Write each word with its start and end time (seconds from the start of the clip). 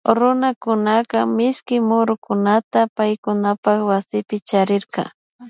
Runakunaka 0.17 1.19
mishki 1.35 1.75
murukunata 1.87 2.79
paykunapak 2.95 3.79
waspi 3.89 4.37
charirka 4.47 5.01